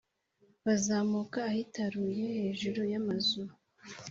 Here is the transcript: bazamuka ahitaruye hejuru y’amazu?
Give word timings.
bazamuka 0.65 1.39
ahitaruye 1.51 2.25
hejuru 2.37 2.79
y’amazu? 2.91 3.41